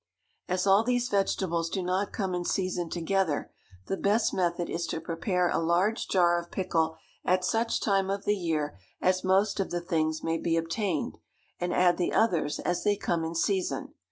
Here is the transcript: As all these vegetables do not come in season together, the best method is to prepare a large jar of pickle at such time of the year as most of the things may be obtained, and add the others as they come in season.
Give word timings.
As 0.47 0.65
all 0.65 0.83
these 0.83 1.09
vegetables 1.09 1.69
do 1.69 1.83
not 1.83 2.11
come 2.11 2.33
in 2.33 2.43
season 2.43 2.89
together, 2.89 3.51
the 3.85 3.97
best 3.97 4.33
method 4.33 4.67
is 4.67 4.87
to 4.87 4.99
prepare 4.99 5.47
a 5.47 5.59
large 5.59 6.07
jar 6.07 6.39
of 6.39 6.49
pickle 6.49 6.97
at 7.23 7.45
such 7.45 7.79
time 7.79 8.09
of 8.09 8.25
the 8.25 8.33
year 8.35 8.79
as 8.99 9.23
most 9.23 9.59
of 9.59 9.69
the 9.69 9.79
things 9.79 10.23
may 10.23 10.39
be 10.39 10.57
obtained, 10.57 11.19
and 11.59 11.71
add 11.71 11.97
the 11.97 12.13
others 12.13 12.57
as 12.57 12.83
they 12.83 12.95
come 12.95 13.23
in 13.23 13.35
season. 13.35 13.93